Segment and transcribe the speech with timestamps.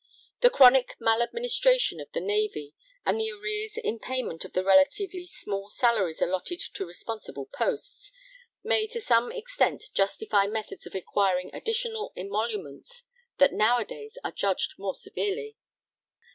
[0.39, 2.73] The chronic maladministration of the Navy,
[3.05, 8.11] and the arrears in payment of the relatively small salaries allotted to responsible posts,
[8.63, 13.03] may to some extent justify methods of acquiring additional emoluments
[13.37, 15.55] that nowadays are judged more severely.